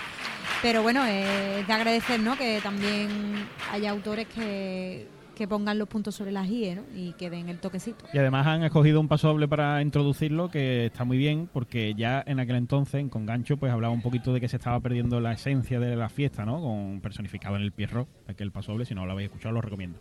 pero 0.63 0.83
bueno, 0.83 1.05
es 1.05 1.67
de 1.67 1.73
agradecer, 1.73 2.19
¿no? 2.21 2.37
Que 2.37 2.61
también 2.63 3.47
haya 3.73 3.91
autores 3.91 4.27
que, 4.35 5.07
que 5.37 5.47
pongan 5.47 5.79
los 5.79 5.89
puntos 5.89 6.17
sobre 6.17 6.33
las 6.33 6.49
IE. 6.49 6.81
Y 6.97 7.13
que 7.13 7.31
den 7.31 7.49
el 7.49 7.59
toquecito. 7.59 8.07
Y 8.13 8.19
además 8.19 8.47
han 8.47 8.65
escogido 8.65 8.99
un 8.99 9.07
paso 9.07 9.29
doble 9.29 9.47
para 9.47 9.81
introducirlo 9.83 10.51
que 10.51 10.87
está 10.87 11.05
muy 11.05 11.19
bien 11.19 11.49
porque 11.53 11.95
ya 11.95 12.25
en 12.27 12.41
aquel 12.41 12.57
entonces, 12.57 13.01
en 13.01 13.09
Con 13.09 13.27
Gancho, 13.27 13.57
pues 13.57 13.71
hablaba 13.71 13.93
un 13.95 14.03
poquito 14.03 14.33
de 14.33 14.41
que 14.41 14.49
se 14.49 14.57
estaba 14.57 14.81
perdiendo 14.81 15.21
la 15.21 15.33
esencia 15.33 15.79
de 15.79 15.95
la 15.95 16.09
fiesta, 16.09 16.45
¿no? 16.45 16.61
Con 16.61 17.01
personificado 17.01 17.57
en 17.57 17.63
el 17.63 17.73
Pierro, 17.73 18.09
aquel 18.27 18.51
paso 18.51 18.73
doble. 18.73 18.87
Si 18.87 18.95
no 18.95 19.07
lo 19.07 19.13
habéis 19.13 19.29
escuchado, 19.29 19.55
lo 19.55 19.61
recomiendo. 19.61 20.01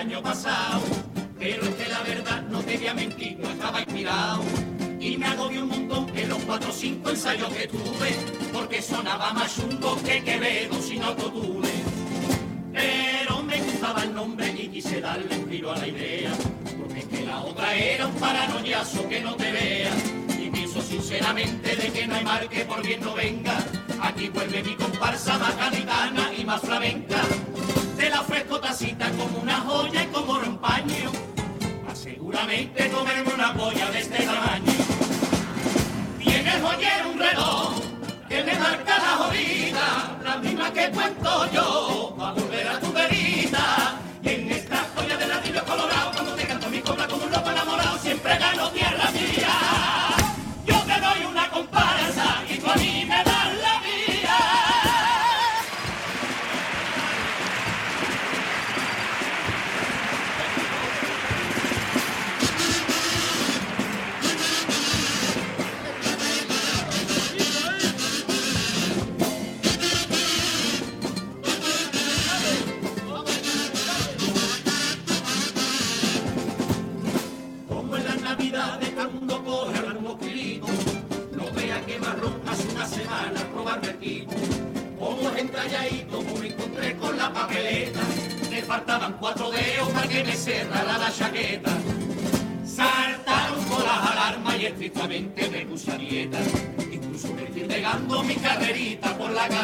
Año 0.00 0.22
pasado, 0.22 0.80
pero 1.38 1.62
es 1.62 1.74
que 1.74 1.88
la 1.90 2.00
verdad 2.00 2.42
no 2.48 2.60
te 2.62 2.88
a 2.88 2.94
mentir, 2.94 3.38
no 3.38 3.50
estaba 3.50 3.82
inspirado. 3.82 4.42
Y 4.98 5.18
me 5.18 5.26
agobió 5.26 5.62
un 5.62 5.68
montón 5.68 6.06
que 6.06 6.26
los 6.26 6.38
cuatro 6.38 6.70
o 6.70 6.72
cinco 6.72 7.10
ensayos 7.10 7.50
que 7.50 7.68
tuve, 7.68 8.16
porque 8.50 8.80
sonaba 8.80 9.34
más 9.34 9.54
chungo 9.54 10.02
que 10.02 10.24
Quevedo 10.24 10.80
sin 10.80 11.02
autotune. 11.02 11.68
Pero 12.72 13.42
me 13.42 13.58
gustaba 13.58 14.04
el 14.04 14.14
nombre 14.14 14.48
y 14.48 14.68
quise 14.68 15.02
darle 15.02 15.36
un 15.36 15.50
giro 15.50 15.70
a 15.70 15.76
la 15.76 15.86
idea, 15.86 16.32
porque 16.78 17.00
es 17.00 17.04
que 17.04 17.26
la 17.26 17.40
otra 17.42 17.74
era 17.74 18.06
un 18.06 18.14
paranoiazo 18.14 19.06
que 19.06 19.20
no 19.20 19.34
te 19.36 19.52
vea. 19.52 19.92
Y 20.38 20.48
pienso 20.48 20.80
sinceramente 20.80 21.76
de 21.76 21.92
que 21.92 22.06
no 22.06 22.14
hay 22.14 22.24
mal 22.24 22.48
que 22.48 22.64
por 22.64 22.82
bien 22.82 23.02
no 23.02 23.12
venga. 23.12 23.58
Aquí 24.00 24.30
vuelve 24.30 24.62
mi 24.62 24.76
comparsa 24.76 25.36
más 25.36 25.54
gaditana 25.58 26.32
y 26.34 26.44
más 26.44 26.62
flamenca. 26.62 27.20
Te 28.00 28.08
la 28.08 28.22
ofrezco 28.22 28.58
tacita 28.58 29.10
como 29.10 29.40
una 29.42 29.60
joya 29.60 29.89
seguramente 32.50 32.90
comerme 32.90 33.34
una 33.34 33.54
polla 33.54 33.90
de 33.90 34.00
este 34.00 34.22
tamaño. 34.24 34.72
Tiene 36.18 36.54
el 36.56 36.62
joyero 36.62 37.10
un 37.10 37.18
reloj 37.18 37.80
que 38.28 38.42
me 38.42 38.58
marca 38.58 38.98
la 38.98 39.16
jodida, 39.18 40.18
la 40.24 40.36
misma 40.38 40.72
que 40.72 40.90
cuento 40.90 41.50
yo, 41.52 42.14
pa' 42.18 42.32
volver 42.32 42.68
a 42.68 42.80
tu 42.80 42.89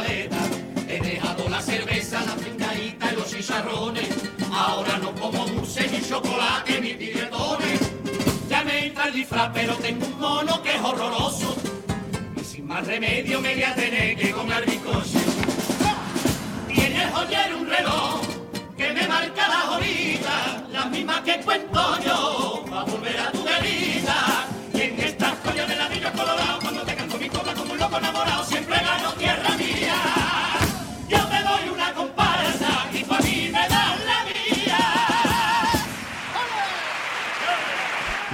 por 0.06 0.45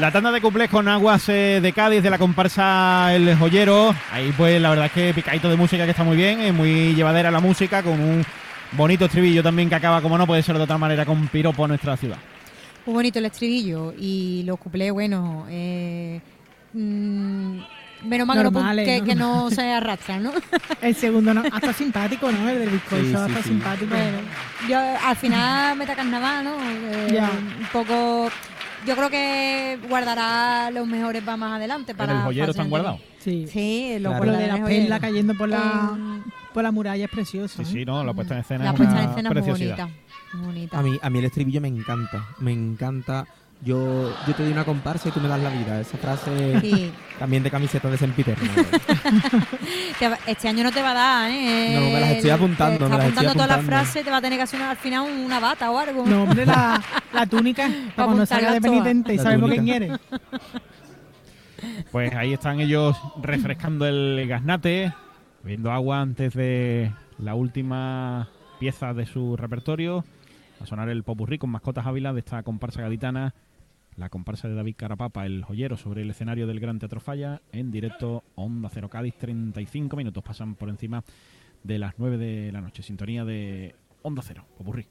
La 0.02 0.10
tanda 0.10 0.32
de 0.32 0.40
cuplés 0.40 0.68
con 0.68 0.88
aguas 0.88 1.28
eh, 1.28 1.60
de 1.62 1.72
Cádiz 1.72 2.02
de 2.02 2.10
la 2.10 2.18
comparsa 2.18 3.14
El 3.14 3.36
Joyero. 3.36 3.94
Ahí 4.10 4.32
pues 4.36 4.60
la 4.60 4.70
verdad 4.70 4.86
es 4.86 4.92
que 4.92 5.14
picadito 5.14 5.48
de 5.48 5.54
música 5.56 5.84
que 5.84 5.92
está 5.92 6.02
muy 6.02 6.16
bien, 6.16 6.40
es 6.40 6.52
muy 6.52 6.92
llevadera 6.96 7.30
la 7.30 7.38
música, 7.38 7.84
con 7.84 8.00
un 8.00 8.24
bonito 8.72 9.04
estribillo 9.04 9.44
también 9.44 9.68
que 9.68 9.76
acaba, 9.76 10.02
como 10.02 10.18
no 10.18 10.26
puede 10.26 10.42
ser 10.42 10.56
de 10.56 10.62
otra 10.64 10.76
manera, 10.76 11.06
con 11.06 11.28
piropo 11.28 11.64
a 11.64 11.68
nuestra 11.68 11.96
ciudad. 11.96 12.16
Muy 12.84 12.94
bonito 12.94 13.20
el 13.20 13.26
estribillo 13.26 13.94
y 13.96 14.42
los 14.44 14.58
cuplés, 14.58 14.90
bueno, 14.90 15.46
eh, 15.48 16.20
mm, 16.72 17.58
menos 18.08 18.26
mal 18.26 18.38
que 18.38 18.42
no 18.42 18.50
pu- 18.50 18.54
Normales, 18.54 18.84
que, 18.84 18.98
¿no? 18.98 19.04
que 19.06 19.14
no 19.14 19.50
se 19.52 19.70
arrastran, 19.72 20.24
¿no? 20.24 20.32
El 20.82 20.96
segundo 20.96 21.32
no, 21.32 21.44
hasta 21.52 21.72
simpático, 21.72 22.32
¿no? 22.32 22.48
El 22.48 22.58
del 22.58 22.70
bizcocho, 22.70 23.02
Sí, 23.04 23.08
sí, 23.10 23.14
hasta 23.14 23.42
sí. 23.44 23.48
simpático. 23.50 23.94
Bueno, 23.94 24.18
yo 24.68 24.78
al 25.06 25.14
final 25.16 25.76
meta 25.76 25.94
carnaval, 25.94 26.44
¿no? 26.44 26.56
Eh. 26.60 27.20
Un 27.60 27.66
poco. 27.72 28.28
Yo 28.86 28.96
creo 28.96 29.10
que 29.10 29.78
guardará 29.88 30.70
los 30.70 30.86
mejores 30.86 31.22
para 31.22 31.36
más 31.36 31.52
adelante. 31.56 31.94
Para 31.94 32.12
en 32.12 32.18
el 32.18 32.24
joyero 32.24 32.50
están 32.50 32.68
guardados. 32.70 33.00
Sí. 33.20 33.46
Sí, 33.48 33.96
los 34.00 34.10
Claro. 34.12 34.24
Lo 34.24 34.32
guardará 34.32 34.54
de 34.54 34.60
la 34.60 34.66
perla 34.66 35.00
cayendo 35.00 35.34
por 35.34 35.48
la, 35.48 35.90
En- 35.94 36.24
por 36.52 36.62
la 36.64 36.72
muralla 36.72 37.04
es 37.04 37.10
precioso. 37.10 37.56
Sí, 37.56 37.62
¿eh? 37.62 37.72
sí, 37.80 37.84
no, 37.84 38.02
la 38.02 38.12
puesta 38.12 38.34
en 38.34 38.40
escena 38.40 38.64
la 38.64 38.70
es 38.70 38.76
puesta 38.76 38.94
en 38.94 39.00
una 39.00 39.10
escena 39.10 39.28
es 39.28 39.32
preciosidad. 39.34 39.76
bonita. 39.76 39.98
Muy 40.34 40.46
bonita. 40.46 40.78
A 40.78 40.82
mí, 40.82 40.98
a 41.00 41.10
mí 41.10 41.18
el 41.20 41.24
estribillo 41.26 41.60
me 41.60 41.68
encanta, 41.68 42.26
me 42.40 42.52
encanta. 42.52 43.26
Yo, 43.64 44.12
yo 44.26 44.34
te 44.34 44.42
doy 44.42 44.50
una 44.52 44.64
comparsa 44.64 45.08
y 45.08 45.12
tú 45.12 45.20
me 45.20 45.28
das 45.28 45.40
la 45.40 45.48
vida. 45.50 45.80
Esa 45.80 45.96
frase 45.96 46.60
Sí. 46.60 46.92
también 47.18 47.44
de 47.44 47.50
camiseta 47.50 47.88
de 47.88 47.96
Sempiterno. 47.96 48.50
Te 50.00 50.08
va- 50.08 50.18
este 50.26 50.48
año 50.48 50.64
no 50.64 50.72
te 50.72 50.82
va 50.82 50.90
a 50.90 50.94
dar, 50.94 51.30
¿eh? 51.30 51.72
No, 51.74 51.80
me 51.82 52.00
las 52.00 52.10
estoy 52.10 52.30
apuntando, 52.30 52.78
te 52.78 52.84
me 52.84 52.86
está 52.90 52.98
las 52.98 53.06
estoy 53.08 53.26
apuntando 53.26 53.32
todas 53.34 53.48
las 53.48 53.58
apuntando. 53.58 53.84
frases, 53.84 54.04
te 54.04 54.10
va 54.10 54.16
a 54.16 54.20
tener 54.20 54.38
que 54.38 54.42
hacer 54.42 54.58
una- 54.60 54.70
al 54.70 54.76
final 54.76 55.02
una 55.24 55.38
bata 55.38 55.70
o 55.70 55.78
algo. 55.78 56.04
No, 56.04 56.24
hombre, 56.24 56.44
la, 56.44 56.82
la 57.12 57.26
túnica, 57.26 57.70
para 57.94 58.06
cuando 58.06 58.26
salga 58.26 58.52
de 58.52 58.60
penitente 58.60 59.14
y 59.14 59.18
sabemos 59.18 59.48
quién 59.50 59.68
eres. 59.68 59.92
Pues 61.92 62.12
ahí 62.14 62.32
están 62.32 62.58
ellos 62.60 62.96
refrescando 63.22 63.86
el 63.86 64.26
gaznate, 64.28 64.92
bebiendo 65.44 65.70
agua 65.70 66.00
antes 66.00 66.34
de 66.34 66.92
la 67.18 67.34
última 67.36 68.28
pieza 68.58 68.92
de 68.92 69.06
su 69.06 69.36
repertorio. 69.36 70.04
A 70.60 70.66
sonar 70.66 70.88
el 70.88 71.02
popurrí 71.04 71.38
con 71.38 71.50
mascotas 71.50 71.86
Ávila 71.86 72.12
de 72.12 72.20
esta 72.20 72.42
comparsa 72.42 72.82
gaditana, 72.82 73.34
la 73.96 74.08
comparsa 74.08 74.48
de 74.48 74.54
David 74.54 74.76
Carapapa, 74.76 75.26
el 75.26 75.44
joyero, 75.44 75.76
sobre 75.76 76.02
el 76.02 76.10
escenario 76.10 76.46
del 76.46 76.60
Gran 76.60 76.78
Teatro 76.78 77.00
Falla, 77.00 77.42
en 77.52 77.70
directo 77.70 78.24
Onda 78.34 78.68
Cero 78.72 78.88
Cádiz. 78.88 79.14
35 79.18 79.96
minutos 79.96 80.22
pasan 80.22 80.54
por 80.54 80.68
encima 80.68 81.04
de 81.62 81.78
las 81.78 81.94
9 81.98 82.16
de 82.18 82.52
la 82.52 82.60
noche. 82.60 82.82
Sintonía 82.82 83.24
de 83.24 83.74
Onda 84.02 84.22
Cero, 84.24 84.44
popurrí. 84.56 84.86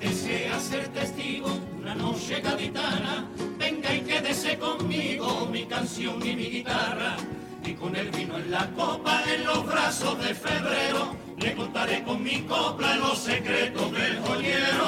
Desea 0.00 0.58
ser 0.58 0.88
testigo 0.88 1.48
una 1.78 1.94
noche 1.94 2.40
gaditana, 2.40 3.28
venga 3.58 3.94
y 3.94 4.00
quédese 4.00 4.58
conmigo, 4.58 5.46
mi 5.52 5.66
canción 5.66 6.26
y 6.26 6.34
mi 6.34 6.46
guitarra. 6.46 7.16
Y 7.64 7.74
con 7.74 7.94
el 7.94 8.10
vino 8.10 8.38
en 8.38 8.50
la 8.50 8.66
copa, 8.70 9.22
en 9.32 9.44
los 9.44 9.66
brazos 9.66 10.18
de 10.24 10.34
febrero, 10.34 11.14
le 11.36 11.54
contaré 11.54 12.02
con 12.02 12.22
mi 12.22 12.40
copla 12.42 12.96
los 12.96 13.18
secretos 13.18 13.92
del 13.92 14.18
joyero. 14.20 14.86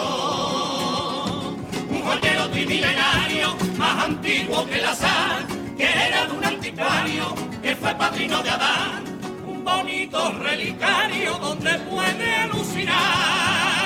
Un 1.90 2.02
joyero 2.02 2.48
trimilenario, 2.50 3.54
más 3.76 4.04
antiguo 4.04 4.66
que 4.66 4.80
la 4.80 4.94
sal, 4.94 5.46
que 5.76 5.84
era 5.84 6.26
de 6.26 6.32
un 6.32 6.44
anticuario, 6.44 7.34
que 7.62 7.76
fue 7.76 7.94
padrino 7.94 8.42
de 8.42 8.50
Adán. 8.50 9.04
Un 9.46 9.62
bonito 9.62 10.32
relicario 10.32 11.38
donde 11.38 11.78
puede 11.90 12.34
alucinar 12.36 13.81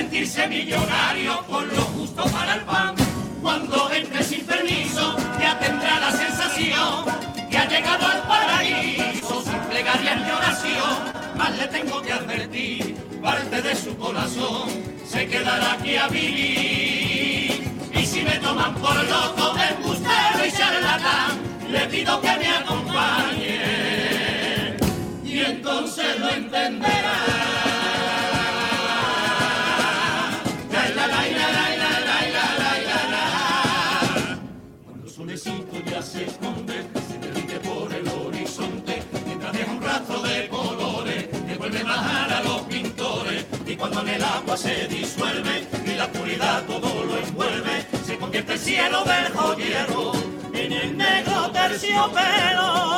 sentirse 0.00 0.46
millonario 0.48 1.44
con 1.46 1.68
lo 1.68 1.82
justo 1.96 2.24
para 2.32 2.54
el 2.54 2.62
pan. 2.62 2.94
Cuando 3.42 3.90
entre 3.92 4.22
sin 4.24 4.46
permiso, 4.46 5.14
ya 5.38 5.58
tendrá 5.58 6.00
la 6.00 6.10
sensación 6.10 7.04
que 7.50 7.58
ha 7.58 7.68
llegado 7.68 8.06
al 8.06 8.22
paraíso 8.22 9.42
sin 9.42 9.60
plegaria 9.70 10.14
ni 10.16 10.30
oración. 10.30 10.96
Más 11.36 11.54
le 11.58 11.66
tengo 11.66 12.00
que 12.00 12.12
advertir, 12.14 12.96
parte 13.20 13.60
de 13.60 13.76
su 13.76 13.94
corazón 13.98 14.70
se 15.06 15.26
quedará 15.26 15.72
aquí 15.74 15.96
a 15.96 16.08
vivir. 16.08 17.60
Y 17.92 18.06
si 18.06 18.22
me 18.22 18.36
toman 18.38 18.74
por 18.76 18.96
loco, 19.04 19.54
embustero 19.70 20.38
y 20.46 21.72
le 21.72 21.80
pido 21.92 22.20
que 22.22 22.36
me 22.38 22.48
acompañe 22.48 23.60
y 25.24 25.40
entonces 25.40 26.18
lo 26.18 26.30
entenderá. 26.30 27.49
El 44.14 44.24
agua 44.24 44.56
se 44.56 44.88
disuelve 44.88 45.66
y 45.86 45.94
la 45.94 46.04
oscuridad 46.04 46.62
todo 46.64 47.04
lo 47.04 47.16
envuelve, 47.18 47.86
se 48.04 48.16
convierte 48.18 48.54
el 48.54 48.58
cielo 48.58 49.04
del 49.04 49.32
joyero 49.32 50.12
en 50.52 50.72
el 50.72 50.96
negro 50.96 51.50
terciopelo. 51.52 52.90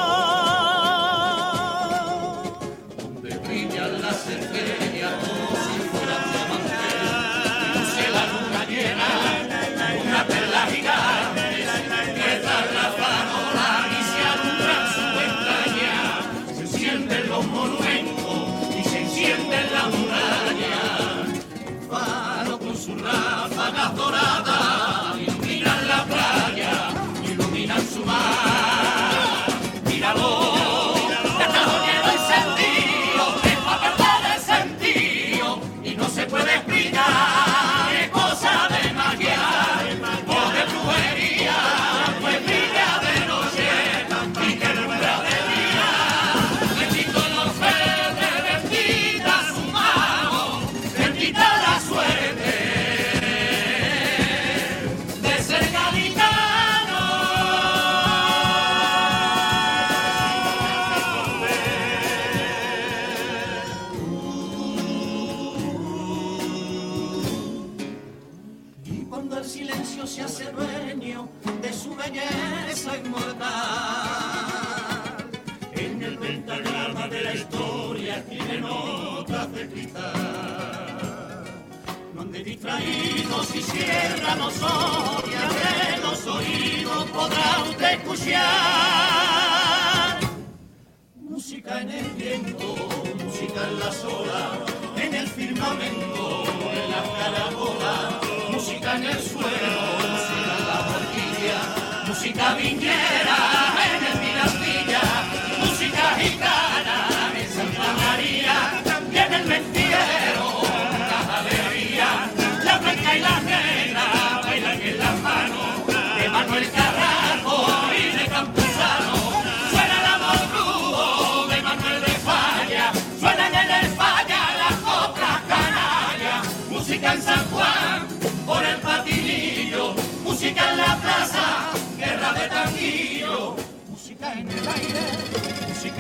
Se 70.07 70.23
hace 70.23 70.51
dueño 70.51 71.29
de 71.61 71.73
su 71.73 71.95
belleza 71.95 72.97
inmortal, 72.99 73.41
en 75.73 76.03
el 76.03 76.19
pentagrama 76.19 77.07
de 77.09 77.23
la 77.23 77.35
historia 77.35 78.25
tiene 78.25 78.61
notas 78.61 79.53
de. 79.53 79.63
Donde 82.15 82.43
distraídos 82.43 83.55
y 83.55 83.63
cierra 83.63 84.37
los 84.37 84.63
ojos 84.63 85.25
y 85.31 85.35
abre 85.35 85.99
los 86.03 86.27
oídos 86.27 87.05
podrá 87.11 87.63
usted 87.69 87.93
escuchar 87.93 88.43
música 91.17 91.81
en 91.81 91.91
el 91.91 92.11
viento, 92.11 92.75
música 93.25 93.69
en 93.69 93.79
las 93.79 94.05
olas, 94.05 94.59
en 94.97 95.15
el 95.15 95.27
firmamento, 95.29 96.22
en 98.95 99.05
el 99.05 99.19
suelo, 99.23 99.49
música 100.03 100.59
la 100.69 100.79
música 102.07 102.55
viñera 102.57 102.82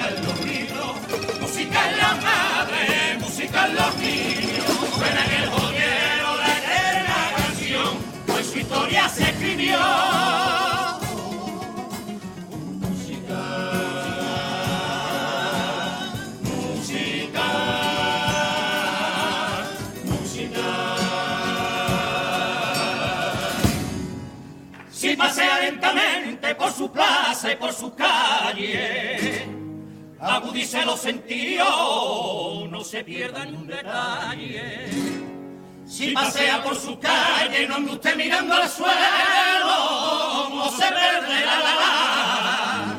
música 0.02 0.08
en 0.08 0.26
los 0.26 0.44
libros, 0.44 1.40
música 1.40 1.90
en 1.90 1.98
la 1.98 2.14
madre, 2.14 3.18
música 3.20 3.66
en 3.66 3.74
los 3.74 3.96
niños, 3.96 4.64
suena 4.96 5.24
en 5.24 5.42
el 5.42 5.50
joyero 5.50 6.36
la 6.36 6.58
eterna 6.58 7.32
canción, 7.36 7.98
pues 8.26 8.46
su 8.46 8.58
historia 8.58 9.08
se 9.08 9.22
escribió. 9.24 9.78
Pasea 25.14 25.60
lentamente 25.60 26.54
por 26.56 26.72
su 26.72 26.90
plaza 26.90 27.52
y 27.52 27.56
por 27.56 27.72
su 27.72 27.94
calle, 27.94 29.46
agudice 30.22 30.84
los 30.84 31.00
sentidos, 31.00 32.70
no 32.70 32.84
se 32.84 33.02
pierda 33.04 33.44
ni 33.44 33.56
un 33.56 33.66
detalle. 33.66 34.88
Si 35.86 36.12
pasea 36.12 36.62
por 36.62 36.76
su 36.76 36.98
calle, 36.98 37.66
no 37.68 37.74
ande 37.76 37.92
usted 37.92 38.16
mirando 38.16 38.54
al 38.54 38.68
suelo, 38.68 38.94
o 40.64 40.70
se 40.70 40.86
perderá 40.86 41.58
la 41.58 41.74
la, 41.74 42.98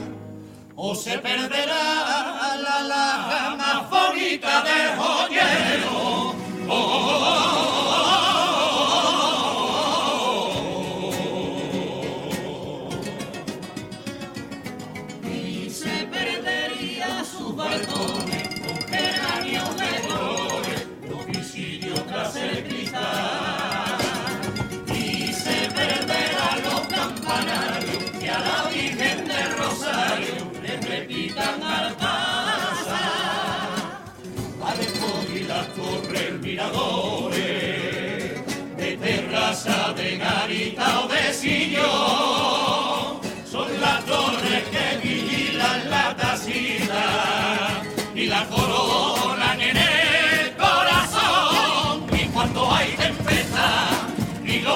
o 0.76 0.94
se 0.94 1.18
perderá 1.18 2.58
la 2.58 2.82
la 2.84 3.56
más 3.58 3.90
bonita 3.90 4.62
del 4.62 4.90
joyero. 4.98 6.36
Y 6.66 7.53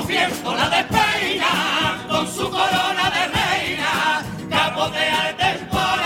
la 0.10 0.70
despeinan 0.70 2.08
con 2.08 2.26
su 2.28 2.50
corona 2.50 3.12
de 3.12 3.28
reina, 3.28 4.24
capotea 4.50 5.30
el 5.30 5.36
temporal. 5.36 6.06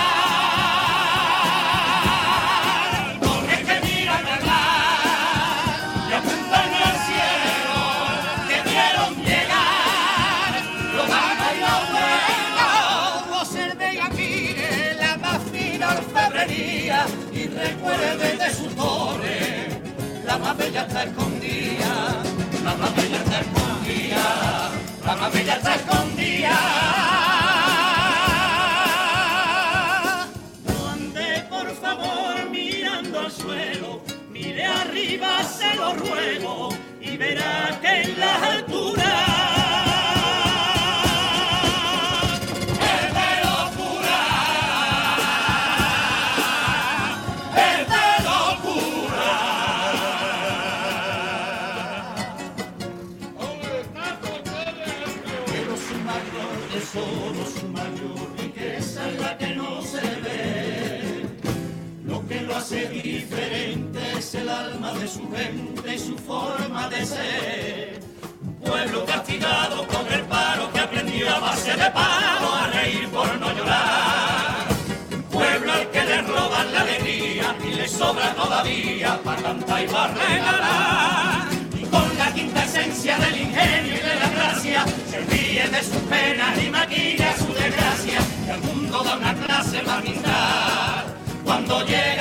Torres 3.22 3.60
que 3.60 3.80
miran 3.86 4.26
al 4.26 4.44
mar 4.44 6.10
y 6.10 6.14
apuntan 6.14 6.74
al 6.84 6.98
cielo, 7.06 7.78
que 8.50 8.58
vieron 8.70 9.12
llegar 9.24 10.52
los 10.96 11.08
vagas 11.08 11.54
y 11.56 11.60
los 11.62 11.84
buenos. 11.92 13.42
Observe 13.42 13.88
y 13.94 13.96
admire 14.00 14.96
la 14.96 15.18
más 15.18 15.42
fina 15.52 15.88
orfebrería 15.90 17.06
y 17.32 17.48
recuerde 17.48 18.38
de 18.38 18.50
su 18.52 18.66
torre, 18.70 19.80
la 20.26 20.38
más 20.40 20.58
bella 20.58 20.88
escondida, 20.88 21.31
bella 25.32 25.60
tarde. 25.62 25.81
De 65.00 65.08
su 65.08 65.22
gente 65.32 65.96
y 65.96 66.00
su 66.00 66.18
forma 66.18 66.90
de 66.90 67.06
ser. 67.06 68.00
Pueblo 68.64 69.06
castigado 69.06 69.88
con 69.88 70.12
el 70.12 70.22
paro 70.24 70.72
que 70.72 70.80
aprendió 70.80 71.30
a 71.30 71.40
base 71.40 71.72
de 71.72 71.92
palo 71.92 72.56
a 72.56 72.68
reír 72.68 73.08
por 73.10 73.40
no 73.40 73.52
llorar. 73.54 74.68
Pueblo 75.32 75.74
al 75.74 75.90
que 75.90 76.04
le 76.04 76.22
roban 76.22 76.74
la 76.74 76.82
alegría 76.82 77.56
y 77.64 77.74
le 77.74 77.88
sobra 77.88 78.34
todavía 78.34 79.20
para 79.24 79.42
cantar 79.42 79.84
y 79.84 79.88
para 79.88 80.14
regalar. 80.14 81.48
Y 81.80 81.84
con 81.86 82.18
la 82.18 82.34
quinta 82.34 82.64
esencia 82.64 83.18
del 83.18 83.42
ingenio 83.42 83.94
y 83.94 84.00
de 84.00 84.16
la 84.16 84.30
gracia 84.30 84.86
se 85.10 85.20
ríe 85.22 85.68
de 85.68 85.84
sus 85.84 86.02
penas 86.10 86.64
y 86.64 86.70
maquilla 86.70 87.38
su 87.38 87.54
desgracia. 87.54 88.20
Y 88.46 88.50
al 88.50 88.62
mundo 88.62 89.04
da 89.04 89.18
una 89.18 89.34
clase 89.34 89.82
magistral 89.84 91.06
cuando 91.44 91.86
llega 91.86 92.21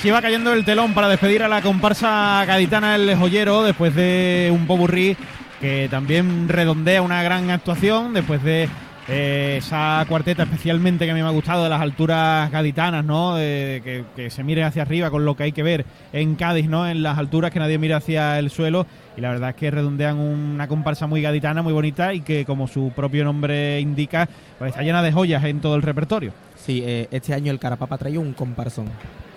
Así 0.00 0.10
va 0.10 0.22
cayendo 0.22 0.54
el 0.54 0.64
telón 0.64 0.94
para 0.94 1.10
despedir 1.10 1.42
a 1.42 1.48
la 1.48 1.60
comparsa 1.60 2.42
gaditana 2.46 2.94
El 2.94 3.14
Joyero 3.16 3.62
después 3.62 3.94
de 3.94 4.48
un 4.50 4.66
popurrí 4.66 5.14
que 5.60 5.88
también 5.90 6.48
redondea 6.48 7.02
una 7.02 7.22
gran 7.22 7.50
actuación 7.50 8.14
después 8.14 8.42
de 8.42 8.66
eh, 9.08 9.56
esa 9.58 10.02
cuarteta 10.08 10.44
especialmente 10.44 11.04
que 11.04 11.10
a 11.10 11.14
mí 11.14 11.20
me 11.20 11.28
ha 11.28 11.32
gustado 11.32 11.64
de 11.64 11.68
las 11.68 11.82
alturas 11.82 12.50
gaditanas, 12.50 13.04
¿no? 13.04 13.34
Que, 13.36 14.06
que 14.16 14.30
se 14.30 14.42
mire 14.42 14.64
hacia 14.64 14.80
arriba 14.80 15.10
con 15.10 15.26
lo 15.26 15.36
que 15.36 15.42
hay 15.42 15.52
que 15.52 15.62
ver 15.62 15.84
en 16.14 16.34
Cádiz, 16.34 16.66
¿no? 16.66 16.88
En 16.88 17.02
las 17.02 17.18
alturas 17.18 17.50
que 17.50 17.58
nadie 17.58 17.76
mira 17.76 17.98
hacia 17.98 18.38
el 18.38 18.48
suelo 18.48 18.86
y 19.18 19.20
la 19.20 19.28
verdad 19.28 19.50
es 19.50 19.56
que 19.56 19.70
redondean 19.70 20.16
una 20.16 20.66
comparsa 20.66 21.08
muy 21.08 21.20
gaditana, 21.20 21.60
muy 21.60 21.74
bonita 21.74 22.14
y 22.14 22.22
que 22.22 22.46
como 22.46 22.68
su 22.68 22.90
propio 22.96 23.22
nombre 23.22 23.78
indica, 23.80 24.26
pues 24.58 24.70
está 24.70 24.82
llena 24.82 25.02
de 25.02 25.12
joyas 25.12 25.44
en 25.44 25.60
todo 25.60 25.76
el 25.76 25.82
repertorio. 25.82 26.32
Sí, 26.56 26.82
eh, 26.86 27.06
este 27.10 27.34
año 27.34 27.52
el 27.52 27.58
Carapapa 27.58 27.98
trae 27.98 28.16
un 28.16 28.32
comparsón. 28.32 28.86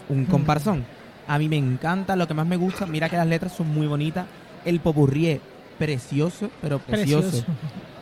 Un 0.09 0.25
comparsón. 0.25 0.83
A 1.27 1.39
mí 1.39 1.47
me 1.47 1.57
encanta, 1.57 2.15
lo 2.15 2.27
que 2.27 2.33
más 2.33 2.45
me 2.45 2.57
gusta, 2.57 2.85
mira 2.85 3.09
que 3.09 3.17
las 3.17 3.27
letras 3.27 3.53
son 3.53 3.69
muy 3.73 3.87
bonitas. 3.87 4.25
El 4.65 4.79
popurrí 4.79 5.27
es 5.27 5.39
precioso, 5.79 6.49
pero 6.61 6.79
precioso. 6.79 7.29
Precioso. 7.29 7.45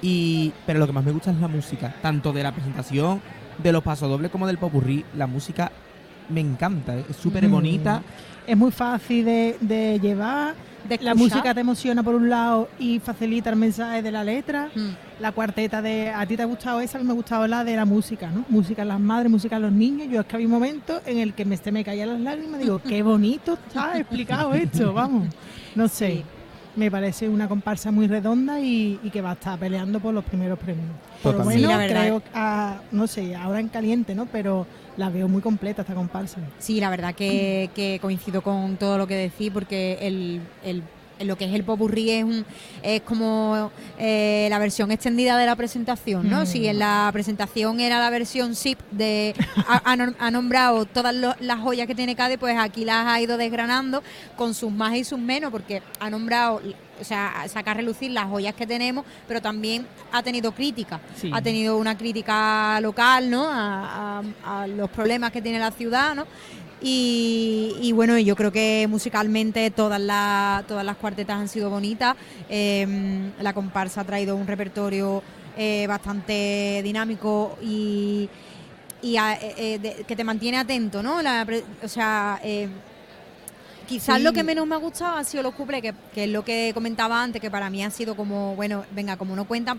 Y, 0.01 0.51
pero 0.65 0.79
lo 0.79 0.87
que 0.87 0.93
más 0.93 1.03
me 1.03 1.11
gusta 1.11 1.31
es 1.31 1.37
la 1.37 1.47
música, 1.47 1.93
tanto 2.01 2.33
de 2.33 2.43
la 2.43 2.51
presentación, 2.51 3.21
de 3.61 3.71
los 3.71 3.83
pasodobles 3.83 4.31
como 4.31 4.47
del 4.47 4.57
popurrí. 4.57 5.05
La 5.15 5.27
música 5.27 5.71
me 6.29 6.41
encanta, 6.41 6.97
es 6.97 7.15
súper 7.15 7.47
Mm. 7.47 7.51
bonita. 7.51 8.01
Es 8.47 8.57
muy 8.57 8.71
fácil 8.71 9.25
de, 9.25 9.57
de 9.61 9.99
llevar. 9.99 10.55
De 10.87 10.97
La 11.01 11.15
música 11.15 11.53
te 11.53 11.61
emociona 11.61 12.03
por 12.03 12.15
un 12.15 12.29
lado 12.29 12.69
y 12.79 12.99
facilita 12.99 13.49
el 13.49 13.55
mensaje 13.55 14.01
de 14.01 14.11
la 14.11 14.23
letra. 14.23 14.69
Mm. 14.73 15.21
La 15.21 15.31
cuarteta 15.31 15.81
de. 15.81 16.09
¿A 16.09 16.25
ti 16.25 16.35
te 16.35 16.43
ha 16.43 16.45
gustado 16.45 16.81
esa? 16.81 16.97
A 16.97 17.01
mí 17.01 17.07
me 17.07 17.13
ha 17.13 17.15
gustado 17.15 17.47
la 17.47 17.63
de 17.63 17.75
la 17.75 17.85
música, 17.85 18.29
¿no? 18.29 18.45
Música 18.49 18.81
en 18.81 18.87
las 18.87 18.99
madres, 18.99 19.31
música 19.31 19.57
en 19.57 19.61
los 19.61 19.71
niños. 19.71 20.07
Yo 20.09 20.21
es 20.21 20.25
que 20.25 20.35
había 20.35 20.47
un 20.47 20.53
momento 20.53 21.01
en 21.05 21.19
el 21.19 21.33
que 21.33 21.45
me, 21.45 21.57
se 21.57 21.71
me 21.71 21.83
caían 21.83 22.09
las 22.09 22.19
lágrimas. 22.19 22.59
Digo, 22.59 22.81
qué 22.87 23.03
bonito 23.03 23.53
está 23.53 23.97
explicado 23.97 24.53
esto, 24.53 24.93
vamos. 24.93 25.27
No 25.75 25.87
sé. 25.87 26.11
Sí. 26.17 26.23
Me 26.75 26.89
parece 26.89 27.27
una 27.27 27.47
comparsa 27.49 27.91
muy 27.91 28.07
redonda 28.07 28.59
y, 28.61 28.99
y 29.03 29.09
que 29.09 29.21
va 29.21 29.31
a 29.31 29.33
estar 29.33 29.59
peleando 29.59 29.99
por 29.99 30.13
los 30.13 30.23
primeros 30.23 30.57
premios. 30.57 30.87
Por 31.21 31.33
lo 31.33 31.39
menos, 31.45 31.53
Sí, 31.53 31.59
la 31.61 31.77
verdad. 31.77 32.01
creo, 32.03 32.21
ah, 32.33 32.79
no 32.91 33.07
sé, 33.07 33.35
ahora 33.35 33.59
en 33.59 33.67
caliente, 33.67 34.15
¿no? 34.15 34.25
Pero 34.27 34.65
la 34.95 35.09
veo 35.09 35.27
muy 35.27 35.41
completa 35.41 35.81
esta 35.81 35.93
comparsa. 35.95 36.37
Sí, 36.59 36.79
la 36.79 36.89
verdad 36.89 37.13
que, 37.13 37.69
que 37.75 37.99
coincido 38.01 38.41
con 38.41 38.77
todo 38.77 38.97
lo 38.97 39.05
que 39.05 39.15
decís, 39.15 39.51
porque 39.53 39.97
el, 40.01 40.41
el- 40.63 40.83
lo 41.23 41.37
que 41.37 41.45
es 41.45 41.53
el 41.53 41.63
popurrí 41.63 42.09
es, 42.11 42.23
un, 42.23 42.45
es 42.83 43.01
como 43.01 43.71
eh, 43.97 44.47
la 44.49 44.59
versión 44.59 44.91
extendida 44.91 45.37
de 45.37 45.45
la 45.45 45.55
presentación, 45.55 46.29
¿no? 46.29 46.41
Mm. 46.41 46.45
Si 46.45 46.67
en 46.67 46.79
la 46.79 47.09
presentación 47.13 47.79
era 47.79 47.99
la 47.99 48.09
versión 48.09 48.55
SIP 48.55 48.79
de 48.91 49.33
ha, 49.67 49.91
ha 49.91 49.95
nom- 49.95 50.15
ha 50.19 50.31
nombrado 50.31 50.85
todas 50.85 51.13
lo- 51.15 51.35
las 51.39 51.59
joyas 51.59 51.87
que 51.87 51.95
tiene 51.95 52.15
Cádiz, 52.15 52.37
pues 52.39 52.57
aquí 52.57 52.85
las 52.85 53.07
ha 53.07 53.19
ido 53.21 53.37
desgranando 53.37 54.03
con 54.35 54.53
sus 54.53 54.71
más 54.71 54.95
y 54.95 55.03
sus 55.03 55.19
menos, 55.19 55.51
porque 55.51 55.81
ha 55.99 56.09
nombrado, 56.09 56.61
o 56.99 57.03
sea, 57.03 57.45
saca 57.47 57.71
a 57.71 57.73
relucir 57.75 58.11
las 58.11 58.25
joyas 58.25 58.53
que 58.55 58.65
tenemos, 58.67 59.05
pero 59.27 59.41
también 59.41 59.85
ha 60.11 60.21
tenido 60.23 60.51
crítica. 60.53 60.99
Sí. 61.15 61.29
Ha 61.33 61.41
tenido 61.41 61.77
una 61.77 61.97
crítica 61.97 62.79
local, 62.81 63.29
¿no? 63.29 63.47
A, 63.49 64.21
a- 64.45 64.61
a 64.63 64.67
los 64.67 64.89
problemas 64.89 65.31
que 65.31 65.41
tiene 65.41 65.59
la 65.59 65.71
ciudad, 65.71 66.15
¿no? 66.15 66.25
Y, 66.81 67.75
y 67.79 67.91
bueno, 67.91 68.17
yo 68.17 68.35
creo 68.35 68.51
que 68.51 68.87
musicalmente 68.89 69.69
todas 69.71 70.01
las, 70.01 70.65
todas 70.65 70.83
las 70.83 70.97
cuartetas 70.97 71.37
han 71.39 71.47
sido 71.47 71.69
bonitas. 71.69 72.15
Eh, 72.49 73.31
la 73.39 73.53
comparsa 73.53 74.01
ha 74.01 74.03
traído 74.03 74.35
un 74.35 74.47
repertorio 74.47 75.21
eh, 75.57 75.85
bastante 75.87 76.81
dinámico 76.83 77.57
y, 77.61 78.27
y 79.01 79.17
a- 79.17 79.33
eh, 79.33 79.53
eh, 79.57 79.79
de- 79.79 80.03
que 80.05 80.15
te 80.15 80.23
mantiene 80.23 80.57
atento, 80.57 81.03
¿no? 81.03 81.21
La 81.21 81.45
o 81.83 81.87
sea, 81.87 82.39
eh, 82.43 82.67
quizás 83.87 84.17
Sí. 84.17 84.23
lo 84.23 84.31
que 84.31 84.43
menos 84.43 84.65
me 84.65 84.73
ha 84.75 84.77
gustado 84.77 85.17
ha 85.17 85.23
sido 85.25 85.43
los 85.43 85.53
cuplés, 85.53 85.81
que, 85.81 85.93
que 86.13 86.23
es 86.23 86.29
lo 86.29 86.43
que 86.45 86.71
comentaba 86.73 87.21
antes, 87.21 87.41
que 87.41 87.51
para 87.51 87.69
mí 87.69 87.83
ha 87.83 87.91
sido 87.91 88.15
como, 88.15 88.55
bueno, 88.55 88.85
venga, 88.95 89.17
como 89.17 89.35
no 89.35 89.43
cuentan, 89.45 89.69